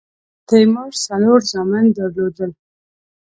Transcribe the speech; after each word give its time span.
تیمور 0.47 0.91
څلور 1.05 1.39
زامن 1.51 1.85
درلودل. 1.95 2.51